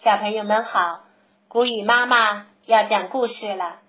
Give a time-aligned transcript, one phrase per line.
[0.00, 1.00] 小朋友们好，
[1.48, 3.80] 谷雨妈妈要讲故事了。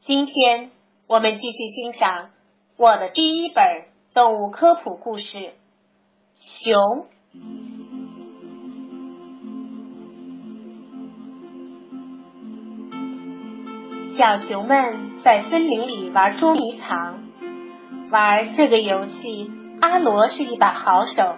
[0.00, 0.70] 今天
[1.06, 2.30] 我们继续欣赏
[2.78, 3.62] 我的第一本
[4.14, 5.36] 动物科普故事
[6.34, 6.80] 《熊》。
[14.16, 17.22] 小熊们在森林里玩捉迷藏，
[18.10, 19.52] 玩这个游戏，
[19.82, 21.36] 阿罗是一把好手，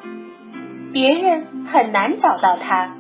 [0.93, 2.96] 别人很难找到他。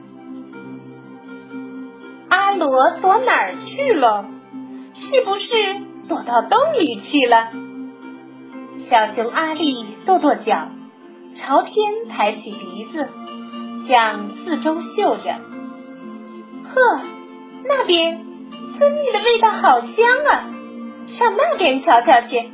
[2.58, 4.26] 罗躲哪儿去了？
[4.94, 5.48] 是不是
[6.08, 7.48] 躲到洞里去了？
[8.88, 10.68] 小熊阿力跺跺脚，
[11.34, 13.08] 朝天抬起鼻子，
[13.88, 15.32] 向四周嗅着。
[16.64, 17.00] 呵，
[17.64, 18.24] 那边
[18.78, 20.48] 蜂蜜的味道好香啊！
[21.06, 22.50] 上那边瞧瞧去。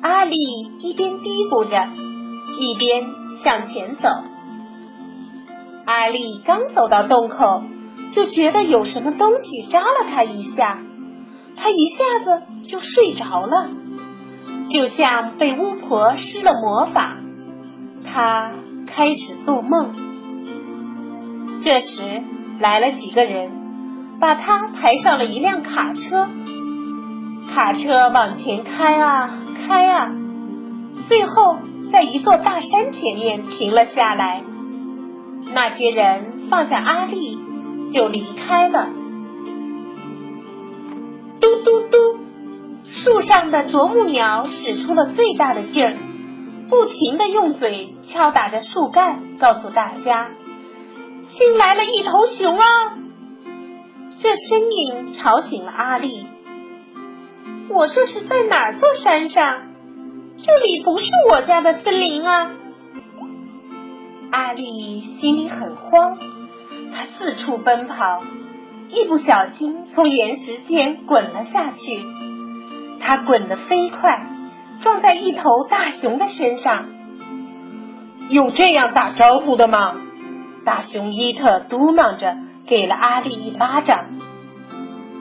[0.00, 0.36] 阿力
[0.80, 1.76] 一边嘀咕着，
[2.58, 3.06] 一边
[3.42, 4.08] 向前走。
[5.86, 7.62] 阿力刚走到洞口。
[8.12, 10.78] 就觉得有什么东西扎了他一下，
[11.56, 13.70] 他一下子就睡着了，
[14.70, 17.16] 就像被巫婆施了魔法，
[18.04, 18.52] 他
[18.86, 19.94] 开始做梦。
[21.62, 22.22] 这时
[22.60, 23.50] 来了几个人，
[24.20, 26.28] 把他抬上了一辆卡车，
[27.54, 29.30] 卡车往前开啊
[29.66, 30.10] 开啊，
[31.08, 31.56] 最后
[31.90, 34.42] 在一座大山前面停了下来。
[35.54, 37.38] 那些人放下阿力。
[37.92, 38.88] 就离开了。
[41.40, 42.18] 嘟嘟嘟，
[42.86, 45.96] 树上的啄木鸟使出了最大的劲儿，
[46.68, 50.30] 不停的用嘴敲打着树干，告诉大家
[51.28, 52.64] ：“新来了一头熊啊！”
[54.22, 56.26] 这声音吵醒了阿力。
[57.68, 59.62] 我这是在哪座山上？
[60.44, 62.50] 这里不是我家的森林啊！
[64.30, 66.18] 阿力心里很慌。
[66.94, 68.22] 他四处奔跑，
[68.88, 72.04] 一不小心从岩石间滚了下去。
[73.00, 74.26] 他滚得飞快，
[74.82, 76.86] 撞在一头大熊的身上。
[78.28, 79.94] 有这样打招呼的吗？
[80.64, 82.36] 大熊伊特嘟囔着，
[82.66, 83.98] 给了阿力一巴掌。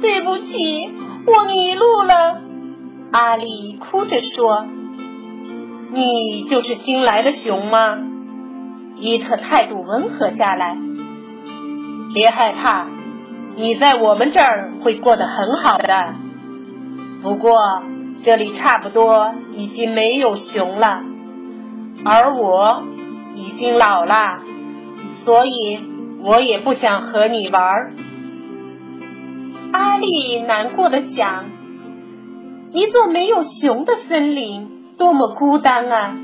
[0.02, 0.94] 对不起，
[1.26, 2.42] 我迷路了。
[3.12, 4.66] 阿力哭着说
[5.92, 7.98] ：“你就是新来的熊吗？”
[8.98, 10.78] 伊特态度温和下来。
[12.14, 12.88] 别害怕，
[13.56, 16.16] 你在我们这儿会过得很好的。
[17.24, 17.84] 不过
[18.24, 21.02] 这里差不多已经没有熊了，
[22.04, 22.84] 而我
[23.36, 24.40] 已经老了，
[25.24, 25.80] 所以
[26.24, 27.64] 我也不想和你玩。
[29.72, 31.46] 阿丽难过的想：
[32.72, 34.68] 一座没有熊的森林，
[34.98, 36.18] 多么孤单啊！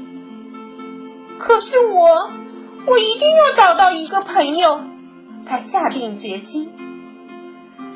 [1.40, 2.32] 可是我，
[2.88, 4.82] 我一定要找到一个朋友。
[5.50, 6.70] 他下定决心，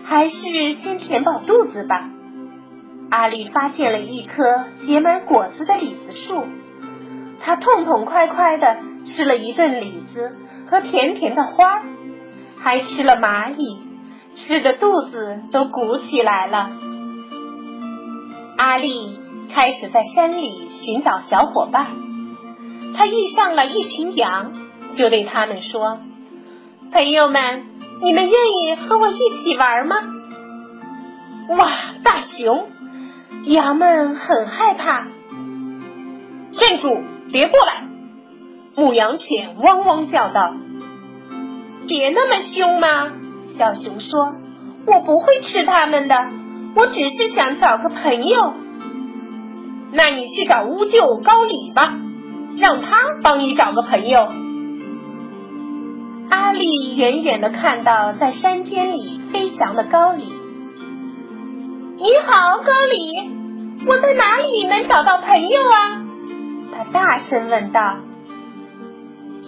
[0.06, 2.10] 还是先填饱肚子吧。
[3.10, 6.46] 阿丽发现了一棵结满果子的李子树，
[7.42, 10.38] 他痛痛快快的吃了一顿李子
[10.70, 11.84] 和甜甜的花，
[12.58, 13.82] 还吃了蚂蚁，
[14.36, 16.70] 吃的肚子都鼓起来了。
[18.58, 19.20] 阿丽
[19.54, 21.88] 开始在山里寻找小伙伴，
[22.96, 24.54] 他遇上了一群羊，
[24.94, 26.00] 就对他们说。
[26.92, 27.64] 朋友们，
[28.02, 29.96] 你们愿意和我一起玩吗？
[31.58, 31.72] 哇，
[32.04, 32.68] 大熊！
[33.44, 35.08] 羊们很害怕。
[36.52, 37.88] 站住，别过来！
[38.76, 40.54] 牧羊犬汪汪叫道
[41.88, 43.14] ：“别那么凶嘛！”
[43.58, 44.36] 小熊说
[44.86, 46.28] ：“我不会吃它们的，
[46.76, 48.54] 我只是想找个朋友。”
[49.94, 51.94] 那你去找乌鹫高里吧，
[52.58, 54.30] 让他帮你找个朋友。
[56.32, 60.24] 阿丽远远的看到在山间里飞翔的高里。
[61.98, 63.30] 你好，高里，
[63.86, 66.02] 我在哪里能找到朋友啊？
[66.74, 67.82] 他大声问道。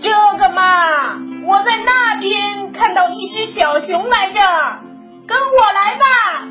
[0.01, 4.41] 这个嘛，我在那边看到一只小熊来着，
[5.25, 6.49] 跟我来吧。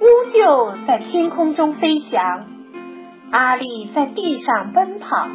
[0.00, 2.46] 乌鹫在天空中飞翔，
[3.30, 5.28] 阿丽在地上奔跑，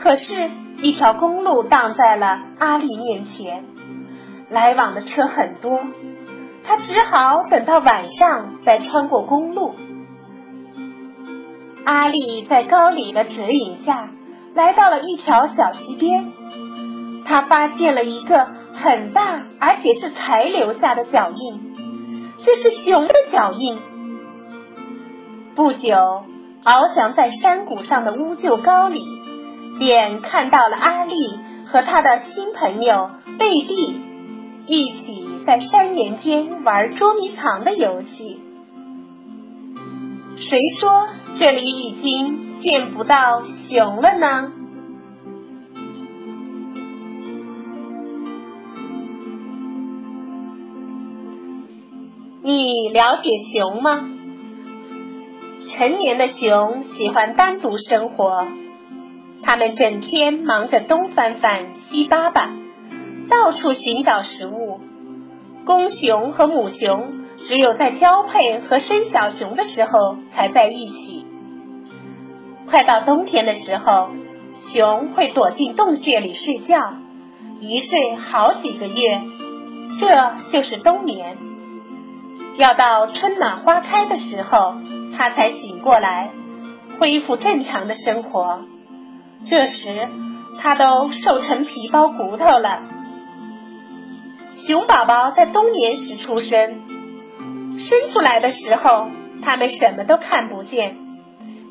[0.00, 0.52] 可是。
[0.82, 3.64] 一条公路挡在了阿丽面前，
[4.48, 5.80] 来往的车很多，
[6.64, 9.74] 他只好等到晚上再穿过公路。
[11.84, 14.10] 阿丽在高里的指引下，
[14.54, 16.32] 来到了一条小溪边，
[17.26, 21.60] 他发现了一个很大而且是才留下的脚印，
[22.38, 23.78] 这是熊的脚印。
[25.54, 26.24] 不久，
[26.64, 29.19] 翱翔在山谷上的乌鹫高里。
[29.80, 33.98] 便看到了阿丽和他的新朋友贝蒂
[34.66, 38.42] 一起在山岩间玩捉迷藏的游戏。
[40.36, 44.52] 谁说这里已经见不到熊了呢？
[52.42, 54.10] 你了解熊吗？
[55.70, 58.46] 成年的熊喜欢单独生活，
[59.42, 62.50] 它们整天忙着东翻翻西扒扒，
[63.28, 64.80] 到处寻找食物。
[65.64, 71.26] 公熊和母熊只有在交配和生小熊的时候才在一起。
[72.68, 74.10] 快到冬天的时候，
[74.72, 76.78] 熊会躲进洞穴里睡觉，
[77.60, 79.20] 一睡好几个月，
[79.98, 81.36] 这就是冬眠。
[82.56, 84.74] 要到春暖花开的时候，
[85.16, 86.30] 它才醒过来，
[86.98, 88.60] 恢复正常的生活。
[89.48, 90.08] 这时，
[90.60, 92.82] 它都瘦成皮包骨头了。
[94.66, 96.82] 熊宝宝在冬眠时出生，
[97.78, 99.08] 生出来的时候，
[99.42, 100.96] 它们什么都看不见，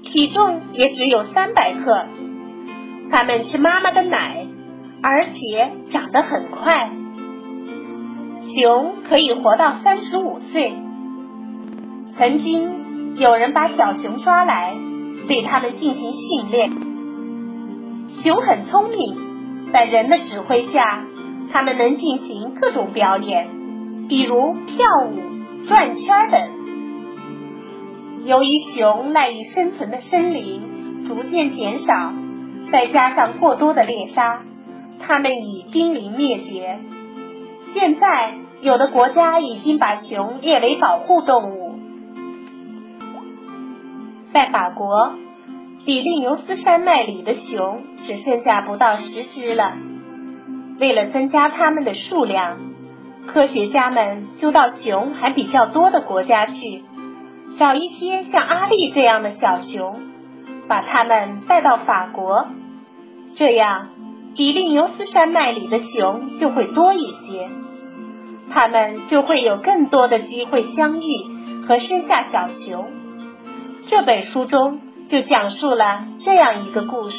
[0.03, 2.05] 体重也只有三百克。
[3.11, 4.47] 它们吃妈妈的奶，
[5.03, 6.91] 而且长得很快。
[8.53, 10.73] 熊可以活到三十五岁。
[12.17, 14.75] 曾经有人把小熊抓来，
[15.27, 16.88] 对它们进行训练。
[18.15, 21.05] 熊很聪明，在人的指挥下，
[21.51, 23.47] 它们能进行各种表演，
[24.09, 25.19] 比如跳舞、
[25.67, 26.41] 转圈等。
[28.25, 32.13] 由于熊赖以生存的森林逐渐减少，
[32.71, 34.41] 再加上过多的猎杀，
[34.99, 36.79] 它们已濒临灭绝。
[37.73, 41.79] 现在，有的国家已经把熊列为保护动物。
[44.33, 45.13] 在法国，
[45.85, 49.73] 比利牛斯山脉里的熊只剩下不到十只了。
[50.79, 52.57] 为了增加它们的数量，
[53.27, 56.83] 科学家们就到熊还比较多的国家去，
[57.57, 59.99] 找一些像阿丽这样的小熊，
[60.67, 62.47] 把它们带到法国，
[63.35, 63.89] 这样。
[64.35, 67.49] 比利牛斯山脉里的熊就会多一些，
[68.51, 72.87] 它们就会有更多的机会相遇和生下小熊。
[73.87, 77.17] 这本书中就讲述了这样一个故事：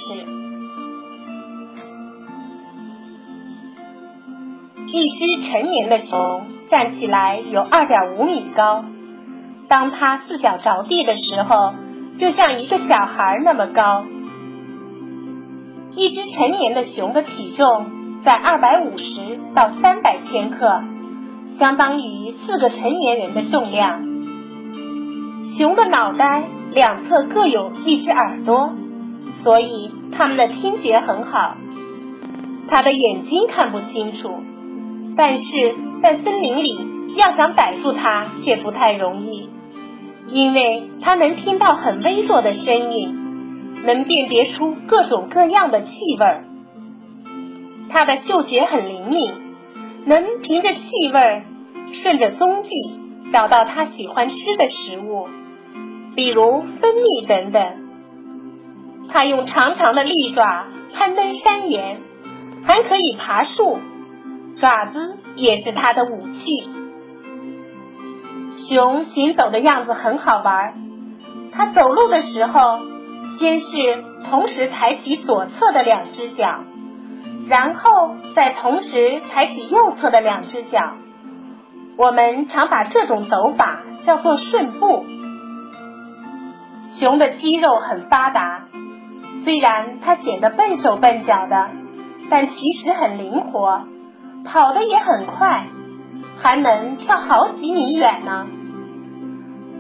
[4.87, 8.85] 一只成年的熊站起来有二点五米高，
[9.69, 11.75] 当它四脚着地的时候，
[12.17, 14.05] 就像一个小孩那么高。
[15.97, 17.91] 一只成年的熊的体重
[18.25, 20.81] 在二百五十到三百千克，
[21.59, 24.05] 相当于四个成年人的重量。
[25.57, 28.75] 熊的脑袋两侧各有一只耳朵，
[29.43, 31.57] 所以它们的听觉很好。
[32.69, 34.43] 它的眼睛看不清楚，
[35.17, 36.87] 但是在森林里
[37.17, 39.49] 要想逮住它却不太容易，
[40.29, 43.17] 因为它能听到很微弱的声音。
[43.83, 46.43] 能辨别出各种各样的气味，
[47.89, 49.33] 它的嗅觉很灵敏，
[50.05, 51.43] 能凭着气味
[52.03, 52.69] 顺着踪迹
[53.33, 55.29] 找到它喜欢吃的食物，
[56.17, 57.63] 比如蜂蜜等等。
[59.09, 62.01] 它用长长的利爪攀登山岩，
[62.65, 63.79] 还可以爬树，
[64.61, 66.69] 爪子也是它的武器。
[68.69, 70.75] 熊行走的样子很好玩，
[71.53, 72.81] 它走路的时候。
[73.39, 76.65] 先是同时抬起左侧的两只脚，
[77.49, 80.79] 然后再同时抬起右侧的两只脚。
[81.97, 85.07] 我们常把这种走法叫做顺步。
[86.99, 88.69] 熊的肌肉很发达，
[89.45, 91.71] 虽然它显得笨手笨脚的，
[92.31, 93.83] 但其实很灵活，
[94.45, 95.67] 跑得也很快，
[96.43, 98.47] 还能跳好几米远呢。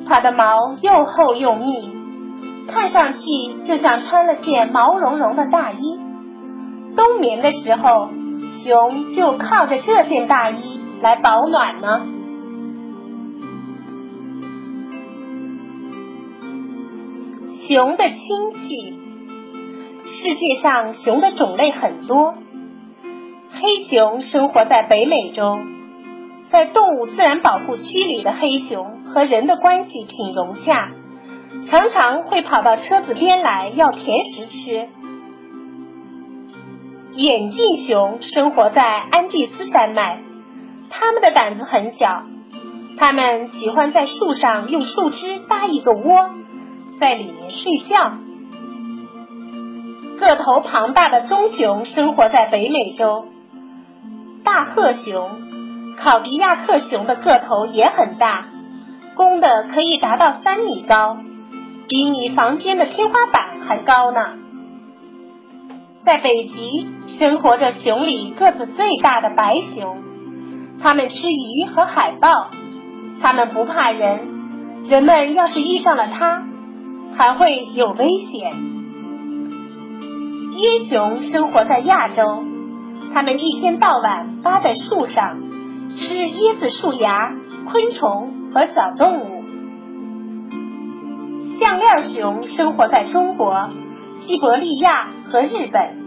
[0.09, 1.99] 它的毛又厚又密。
[2.73, 3.21] 看上去
[3.67, 6.01] 就像穿了件毛茸茸的大衣。
[6.95, 8.11] 冬眠的时候，
[8.63, 12.07] 熊就靠着这件大衣来保暖呢。
[17.71, 18.19] 熊的亲
[18.57, 18.99] 戚，
[20.05, 22.35] 世界上熊的种类很多。
[23.53, 25.57] 黑熊生活在北美洲，
[26.51, 30.91] 在动物自然保护区里的黑熊和人的关系挺融洽。
[31.69, 34.89] 常常会跑到车子边来要甜食吃。
[37.13, 40.21] 眼镜熊生活在安第斯山脉，
[40.91, 42.25] 它们的胆子很小，
[42.97, 46.31] 它们喜欢在树上用树枝搭一个窝，
[47.01, 48.13] 在里面睡觉。
[50.19, 53.25] 个头庞大的棕熊生活在北美洲。
[54.45, 55.31] 大褐熊、
[55.99, 58.47] 考迪亚克熊的个头也很大，
[59.15, 61.17] 公的可以达到三米高，
[61.89, 64.19] 比你房间的天花板还高呢。
[66.05, 66.89] 在北极
[67.19, 69.99] 生活着熊里个子最大的白熊，
[70.83, 72.51] 它们吃鱼和海豹，
[73.23, 76.43] 它们不怕人，人们要是遇上了它，
[77.17, 78.57] 还会有危险。
[80.53, 82.43] 椰熊生活在亚洲，
[83.15, 85.41] 它们一天到晚扒在树上，
[85.97, 87.33] 吃椰子树芽、
[87.71, 89.45] 昆虫和小动物。
[91.59, 93.71] 项链熊生活在中国、
[94.21, 96.01] 西伯利亚和日本。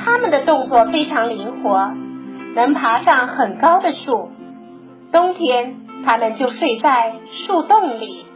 [0.00, 1.92] 它们的动作非常灵活，
[2.54, 4.30] 能爬上很高的树。
[5.10, 8.26] 冬天，它们就睡在树洞里。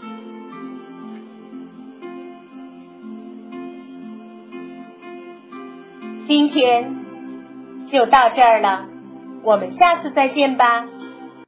[6.34, 6.96] 今天
[7.88, 8.86] 就到这儿了，
[9.42, 10.86] 我们下次再见吧。